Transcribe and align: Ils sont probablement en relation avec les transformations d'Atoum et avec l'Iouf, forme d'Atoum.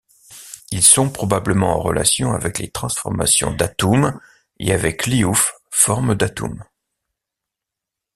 Ils 0.71 0.81
sont 0.81 1.11
probablement 1.11 1.75
en 1.75 1.79
relation 1.79 2.33
avec 2.33 2.57
les 2.57 2.71
transformations 2.71 3.53
d'Atoum 3.53 4.19
et 4.59 4.71
avec 4.73 5.05
l'Iouf, 5.05 5.53
forme 5.69 6.15
d'Atoum. 6.15 6.63